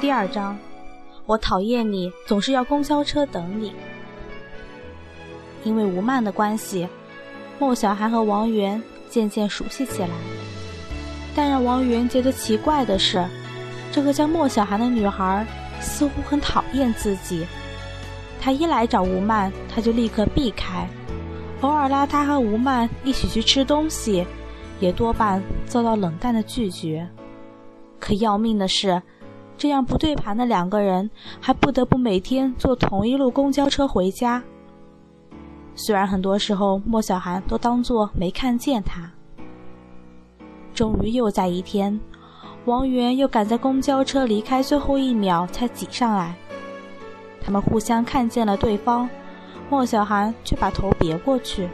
[0.00, 0.56] 第二章，
[1.26, 3.72] 我讨厌你总是要公交车等你。
[5.64, 6.86] 因为吴曼的关系，
[7.58, 8.80] 莫小涵和王源
[9.10, 10.10] 渐渐熟悉起来。
[11.34, 13.26] 但让王源觉得奇怪的是，
[13.90, 15.44] 这个叫莫小涵的女孩
[15.80, 17.44] 似乎很讨厌自己。
[18.40, 20.86] 她一来找吴曼，她就立刻避开；
[21.60, 24.24] 偶尔拉她和吴曼一起去吃东西，
[24.78, 27.08] 也多半遭到冷淡的拒绝。
[27.98, 29.02] 可要命的是。
[29.58, 34.42] 这样不对盘的两个人，还不得不每天坐同一路公交车回家。
[35.74, 39.10] 虽然很多时候莫小涵都当作没看见他。
[40.72, 41.98] 终于又在一天，
[42.66, 46.36] 王源又赶在公交车离开最后一秒才挤上来。
[47.40, 49.10] 他们互相看见了对方，
[49.68, 51.68] 莫小涵却把头别过去。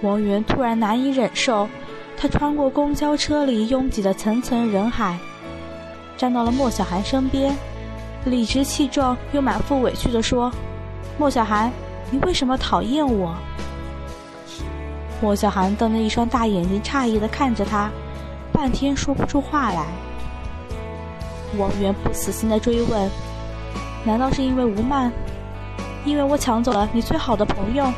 [0.00, 1.68] 王源突然难以忍受，
[2.16, 5.18] 他穿过公交车里拥挤的层层人海。
[6.16, 7.56] 站到了莫小涵身边，
[8.24, 10.50] 理直气壮又满腹委屈地说
[11.18, 11.70] ：“莫小涵，
[12.10, 13.34] 你为什么讨厌我？”
[15.20, 17.90] 莫小涵瞪着一双大眼睛，诧异地看着他，
[18.52, 19.86] 半天说不出话来。
[21.58, 23.10] 王源不死心地追问
[24.04, 25.12] ：“难道是因为吴曼？
[26.04, 27.92] 因为我抢走了你最好的朋友？”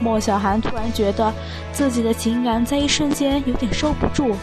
[0.00, 1.32] 莫小涵突然觉得
[1.72, 4.34] 自己的情感在一瞬间有点收不住。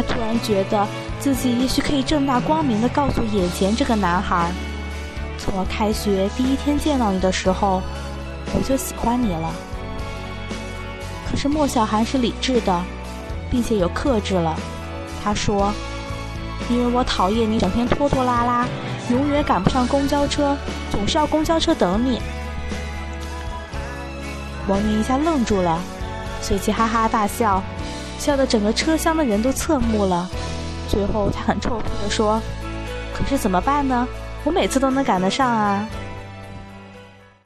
[0.00, 0.86] 他突然觉得
[1.18, 4.50] 自己也许可以正大光明地告诉眼前这个男孩
[5.36, 7.82] ：“从我开学第一天见到你的时候，
[8.54, 9.52] 我就喜欢你了。”
[11.30, 12.82] 可是莫小涵是理智的，
[13.50, 14.56] 并且有克制了。
[15.22, 15.70] 他说
[16.70, 18.66] ：“因为我讨厌你整天拖拖拉拉，
[19.10, 20.56] 永远赶不上公交车，
[20.90, 22.22] 总是要公交车等你。”
[24.66, 25.78] 王云一下愣住了，
[26.40, 27.62] 随即哈哈大笑。
[28.20, 30.28] 笑得整个车厢的人都侧目了，
[30.90, 32.38] 最后他很臭屁地说
[33.16, 34.06] ：“可是怎么办呢？
[34.44, 35.88] 我每次都能赶得上啊。”